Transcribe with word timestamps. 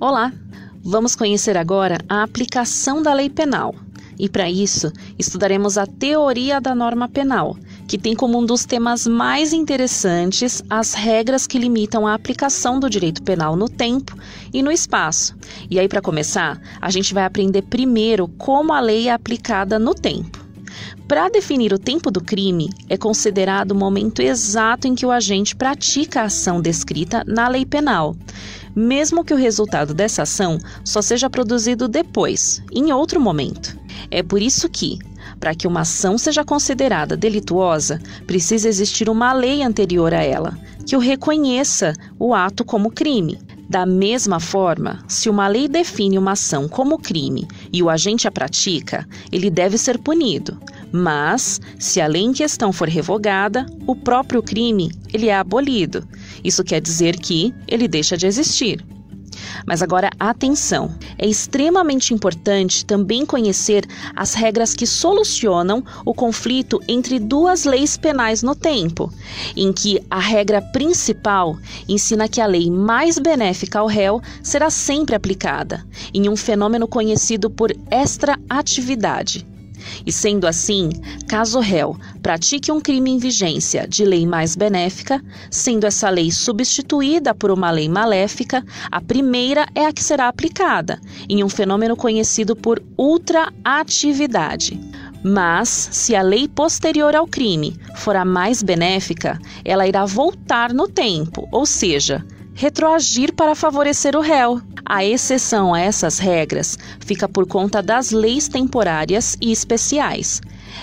Olá! 0.00 0.30
Vamos 0.82 1.16
conhecer 1.16 1.56
agora 1.56 1.98
a 2.08 2.22
aplicação 2.22 3.02
da 3.02 3.14
lei 3.14 3.30
penal. 3.30 3.74
E 4.18 4.28
para 4.28 4.50
isso, 4.50 4.92
estudaremos 5.18 5.78
a 5.78 5.86
teoria 5.86 6.60
da 6.60 6.74
norma 6.74 7.08
penal, 7.08 7.56
que 7.88 7.96
tem 7.96 8.14
como 8.14 8.38
um 8.38 8.44
dos 8.44 8.66
temas 8.66 9.06
mais 9.06 9.52
interessantes 9.54 10.62
as 10.68 10.92
regras 10.92 11.46
que 11.46 11.58
limitam 11.58 12.06
a 12.06 12.12
aplicação 12.12 12.78
do 12.78 12.90
direito 12.90 13.22
penal 13.22 13.56
no 13.56 13.68
tempo 13.68 14.14
e 14.52 14.62
no 14.62 14.70
espaço. 14.70 15.34
E 15.70 15.78
aí, 15.78 15.88
para 15.88 16.02
começar, 16.02 16.60
a 16.80 16.90
gente 16.90 17.14
vai 17.14 17.24
aprender 17.24 17.62
primeiro 17.62 18.28
como 18.28 18.72
a 18.72 18.80
lei 18.80 19.08
é 19.08 19.12
aplicada 19.12 19.78
no 19.78 19.94
tempo. 19.94 20.44
Para 21.08 21.28
definir 21.28 21.72
o 21.72 21.78
tempo 21.78 22.10
do 22.10 22.20
crime, 22.20 22.68
é 22.88 22.98
considerado 22.98 23.70
o 23.70 23.76
momento 23.76 24.20
exato 24.20 24.88
em 24.88 24.94
que 24.94 25.06
o 25.06 25.10
agente 25.12 25.56
pratica 25.56 26.20
a 26.20 26.24
ação 26.24 26.60
descrita 26.60 27.22
na 27.26 27.48
lei 27.48 27.64
penal 27.64 28.14
mesmo 28.76 29.24
que 29.24 29.32
o 29.32 29.38
resultado 29.38 29.94
dessa 29.94 30.24
ação 30.24 30.58
só 30.84 31.00
seja 31.00 31.30
produzido 31.30 31.88
depois, 31.88 32.62
em 32.70 32.92
outro 32.92 33.18
momento. 33.18 33.74
É 34.10 34.22
por 34.22 34.42
isso 34.42 34.68
que, 34.68 34.98
para 35.40 35.54
que 35.54 35.66
uma 35.66 35.80
ação 35.80 36.18
seja 36.18 36.44
considerada 36.44 37.16
delituosa, 37.16 38.00
precisa 38.26 38.68
existir 38.68 39.08
uma 39.08 39.32
lei 39.32 39.62
anterior 39.62 40.12
a 40.12 40.22
ela, 40.22 40.58
que 40.84 40.94
o 40.94 41.00
reconheça 41.00 41.94
o 42.18 42.34
ato 42.34 42.64
como 42.64 42.90
crime. 42.90 43.38
Da 43.68 43.84
mesma 43.84 44.38
forma, 44.38 45.02
se 45.08 45.28
uma 45.28 45.48
lei 45.48 45.66
define 45.66 46.18
uma 46.18 46.32
ação 46.32 46.68
como 46.68 46.98
crime 46.98 47.48
e 47.72 47.82
o 47.82 47.90
agente 47.90 48.28
a 48.28 48.30
pratica, 48.30 49.08
ele 49.32 49.50
deve 49.50 49.76
ser 49.76 49.98
punido. 49.98 50.60
Mas, 50.92 51.60
se 51.78 52.00
a 52.00 52.06
lei 52.06 52.22
em 52.22 52.32
questão 52.32 52.72
for 52.72 52.88
revogada, 52.88 53.66
o 53.86 53.94
próprio 53.94 54.42
crime 54.42 54.90
ele 55.12 55.28
é 55.28 55.36
abolido. 55.36 56.06
Isso 56.42 56.64
quer 56.64 56.80
dizer 56.80 57.16
que 57.16 57.54
ele 57.68 57.88
deixa 57.88 58.16
de 58.16 58.26
existir. 58.26 58.84
Mas 59.66 59.82
agora, 59.82 60.10
atenção! 60.18 60.94
É 61.18 61.26
extremamente 61.26 62.14
importante 62.14 62.84
também 62.84 63.24
conhecer 63.24 63.84
as 64.14 64.34
regras 64.34 64.74
que 64.74 64.86
solucionam 64.86 65.84
o 66.04 66.14
conflito 66.14 66.80
entre 66.88 67.18
duas 67.18 67.64
leis 67.64 67.96
penais 67.96 68.42
no 68.42 68.54
tempo, 68.54 69.12
em 69.56 69.72
que 69.72 70.00
a 70.10 70.18
regra 70.18 70.60
principal 70.60 71.58
ensina 71.88 72.28
que 72.28 72.40
a 72.40 72.46
lei 72.46 72.70
mais 72.70 73.18
benéfica 73.18 73.78
ao 73.78 73.86
réu 73.86 74.20
será 74.42 74.70
sempre 74.70 75.14
aplicada, 75.14 75.84
em 76.12 76.28
um 76.28 76.36
fenômeno 76.36 76.86
conhecido 76.86 77.50
por 77.50 77.72
extraatividade. 77.90 79.46
E 80.04 80.12
sendo 80.12 80.46
assim, 80.46 80.90
caso 81.28 81.58
o 81.58 81.62
réu 81.62 81.96
pratique 82.22 82.72
um 82.72 82.80
crime 82.80 83.10
em 83.10 83.18
vigência 83.18 83.86
de 83.88 84.04
lei 84.04 84.26
mais 84.26 84.56
benéfica, 84.56 85.22
sendo 85.50 85.86
essa 85.86 86.08
lei 86.10 86.30
substituída 86.30 87.34
por 87.34 87.50
uma 87.50 87.70
lei 87.70 87.88
maléfica, 87.88 88.64
a 88.90 89.00
primeira 89.00 89.66
é 89.74 89.86
a 89.86 89.92
que 89.92 90.02
será 90.02 90.28
aplicada, 90.28 91.00
em 91.28 91.42
um 91.42 91.48
fenômeno 91.48 91.96
conhecido 91.96 92.54
por 92.54 92.82
ultraatividade. 92.98 94.78
Mas, 95.22 95.88
se 95.90 96.14
a 96.14 96.22
lei 96.22 96.46
posterior 96.46 97.16
ao 97.16 97.26
crime 97.26 97.76
for 97.96 98.14
a 98.14 98.24
mais 98.24 98.62
benéfica, 98.62 99.38
ela 99.64 99.86
irá 99.86 100.04
voltar 100.04 100.72
no 100.72 100.86
tempo, 100.86 101.48
ou 101.50 101.66
seja, 101.66 102.24
retroagir 102.56 103.34
para 103.34 103.54
favorecer 103.54 104.16
o 104.16 104.20
réu. 104.20 104.60
A 104.84 105.04
exceção 105.04 105.74
a 105.74 105.80
essas 105.80 106.18
regras 106.18 106.78
fica 107.00 107.28
por 107.28 107.46
conta 107.46 107.82
das 107.82 108.10
leis 108.10 108.48
temporárias 108.48 109.36
e 109.40 109.52
especiais. 109.52 110.40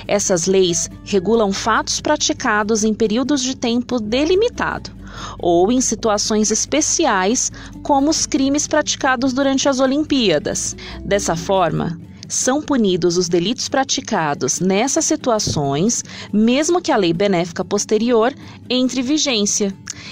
Essas 0.07 0.45
leis 0.45 0.89
regulam 1.03 1.51
fatos 1.51 1.99
praticados 1.99 2.83
em 2.83 2.93
períodos 2.93 3.41
de 3.41 3.55
tempo 3.55 3.99
delimitado 3.99 4.91
ou 5.39 5.71
em 5.71 5.79
situações 5.79 6.51
especiais, 6.51 7.51
como 7.81 8.09
os 8.09 8.25
crimes 8.25 8.67
praticados 8.67 9.31
durante 9.31 9.69
as 9.69 9.79
Olimpíadas. 9.79 10.75
Dessa 11.05 11.35
forma, 11.35 11.99
são 12.27 12.61
punidos 12.61 13.15
os 13.15 13.29
delitos 13.29 13.69
praticados 13.69 14.59
nessas 14.59 15.05
situações, 15.05 16.03
mesmo 16.31 16.81
que 16.81 16.91
a 16.91 16.97
lei 16.97 17.13
benéfica 17.13 17.63
posterior 17.63 18.33
entre 18.69 19.03
vigência. 19.03 19.71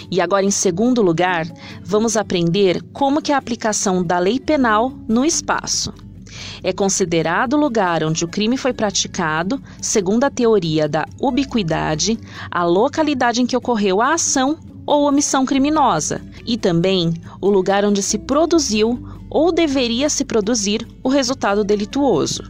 E 0.10 0.22
agora, 0.22 0.46
em 0.46 0.52
segundo 0.52 1.02
lugar, 1.02 1.46
vamos 1.84 2.18
aprender 2.18 2.82
como 2.94 3.22
que 3.22 3.32
é 3.32 3.36
a 3.36 3.38
aplicação 3.38 4.04
da 4.04 4.18
lei 4.20 4.40
penal 4.40 4.92
no 5.08 5.26
espaço. 5.26 5.94
É 6.64 6.72
considerado 6.72 7.54
o 7.54 7.60
lugar 7.60 8.04
onde 8.04 8.24
o 8.24 8.28
crime 8.28 8.58
foi 8.58 8.74
praticado, 8.74 9.62
segundo 9.82 10.24
a 10.24 10.30
teoria 10.30 10.88
da 10.88 11.06
ubiquidade, 11.20 12.18
a 12.50 12.64
localidade 12.64 13.42
em 13.42 13.46
que 13.46 13.58
ocorreu 13.58 14.02
a 14.02 14.14
ação 14.14 14.58
ou 14.86 15.08
omissão 15.08 15.46
criminosa, 15.46 16.22
e 16.46 16.58
também 16.58 17.14
o 17.40 17.50
lugar 17.50 17.86
onde 17.86 18.02
se 18.02 18.18
produziu 18.18 19.00
ou 19.30 19.52
deveria 19.52 20.10
se 20.10 20.26
produzir 20.26 20.86
o 21.04 21.10
resultado 21.10 21.64
delituoso. 21.64 22.44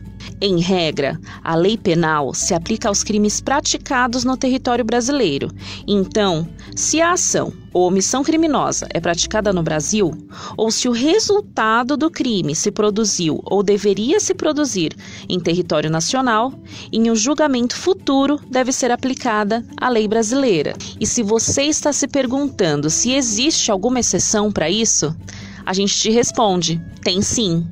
Em 0.44 0.60
regra, 0.60 1.20
a 1.44 1.54
lei 1.54 1.78
penal 1.78 2.34
se 2.34 2.56
aplica 2.56 2.90
aos 2.90 3.04
crimes 3.04 3.40
praticados 3.40 4.24
no 4.24 4.36
território 4.36 4.84
brasileiro. 4.84 5.52
Então, 5.88 6.48
se 6.76 7.00
a 7.00 7.12
ação 7.12 7.54
ou 7.72 7.88
omissão 7.88 8.24
criminosa 8.24 8.88
é 8.90 9.00
praticada 9.00 9.54
no 9.54 9.62
Brasil, 9.62 10.12
ou 10.58 10.72
se 10.72 10.90
o 10.90 10.92
resultado 10.92 11.96
do 11.96 12.10
crime 12.10 12.56
se 12.56 12.72
produziu 12.72 13.40
ou 13.46 13.62
deveria 13.62 14.20
se 14.20 14.34
produzir 14.34 14.96
em 15.30 15.40
território 15.40 15.92
nacional, 15.92 16.52
em 16.92 17.12
um 17.12 17.16
julgamento 17.16 17.76
futuro 17.76 18.40
deve 18.50 18.72
ser 18.72 18.90
aplicada 18.90 19.64
a 19.80 19.90
lei 19.90 20.08
brasileira. 20.08 20.74
E 21.00 21.06
se 21.06 21.22
você 21.22 21.66
está 21.66 21.94
se 21.94 22.08
perguntando 22.08 22.90
se 22.90 23.12
existe 23.12 23.70
alguma 23.70 24.00
exceção 24.00 24.52
para 24.52 24.72
isso, 24.72 25.16
a 25.64 25.72
gente 25.72 25.96
te 25.96 26.10
responde: 26.10 26.82
tem 27.04 27.22
sim. 27.22 27.66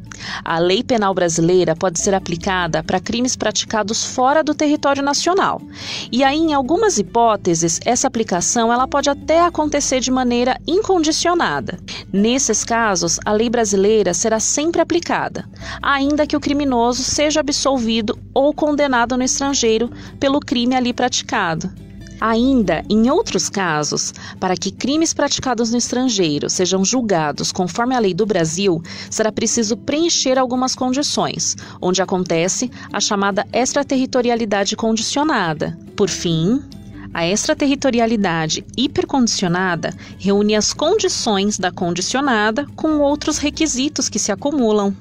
A 0.44 0.60
lei 0.60 0.84
penal 0.84 1.14
brasileira 1.14 1.76
pode 1.76 2.00
ser 2.00 2.14
aplicada 2.14 2.84
para 2.84 3.00
crimes 3.00 3.36
praticados 3.36 4.04
fora 4.04 4.44
do 4.44 4.54
território 4.54 5.04
nacional. 5.04 5.62
E 6.12 6.24
aí, 6.24 6.38
em 6.38 6.54
algumas 6.54 6.98
hipóteses, 6.98 7.80
essa 7.86 8.08
aplicação 8.08 8.72
ela 8.72 8.88
pode 8.88 9.10
até 9.10 9.42
acontecer 9.42 10.00
de 10.00 10.12
maneira 10.12 10.60
incondicionada. 10.68 11.80
Nesses 12.12 12.64
casos, 12.64 13.20
a 13.26 13.32
lei 13.32 13.50
brasileira 13.50 14.14
será 14.14 14.40
sempre 14.40 14.82
aplicada, 14.82 15.48
ainda 15.82 16.28
que 16.28 16.36
o 16.36 16.40
criminoso 16.40 17.04
seja 17.04 17.40
absolvido 17.40 18.18
ou 18.34 18.54
condenado 18.54 19.18
no 19.18 19.24
estrangeiro 19.24 19.90
pelo 20.20 20.40
crime 20.40 20.76
ali 20.76 20.94
praticado. 20.94 21.89
Ainda, 22.20 22.84
em 22.90 23.10
outros 23.10 23.50
casos, 23.50 24.14
para 24.40 24.58
que 24.58 24.72
crimes 24.72 25.14
praticados 25.14 25.72
no 25.72 25.78
estrangeiro 25.78 26.50
sejam 26.50 26.84
julgados 26.84 27.52
conforme 27.52 27.96
a 27.96 28.00
lei 28.00 28.14
do 28.14 28.26
Brasil, 28.26 28.82
será 29.10 29.32
preciso 29.32 29.78
preencher 29.78 30.38
algumas 30.38 30.76
condições, 30.76 31.56
onde 31.82 32.02
acontece 32.02 32.70
a 32.92 33.00
chamada 33.00 33.48
extraterritorialidade 33.54 34.76
condicionada. 34.76 35.78
Por 35.96 36.10
fim, 36.10 36.62
a 37.14 37.26
extraterritorialidade 37.26 38.66
hipercondicionada 38.78 39.94
reúne 40.18 40.56
as 40.56 40.74
condições 40.74 41.58
da 41.58 41.72
condicionada 41.72 42.68
com 42.76 43.00
outros 43.00 43.38
requisitos 43.38 44.10
que 44.10 44.20
se 44.20 44.32
acumulam. 44.32 44.96